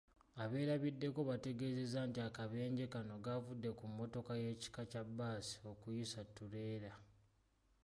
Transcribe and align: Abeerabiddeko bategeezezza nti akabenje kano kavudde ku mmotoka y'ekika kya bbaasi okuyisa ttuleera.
Abeerabiddeko 0.43 1.19
bategeezezza 1.29 1.99
nti 2.09 2.19
akabenje 2.27 2.85
kano 2.93 3.15
kavudde 3.25 3.69
ku 3.77 3.85
mmotoka 3.89 4.31
y'ekika 4.41 4.81
kya 4.91 5.01
bbaasi 5.07 5.55
okuyisa 5.71 6.19
ttuleera. 6.27 6.91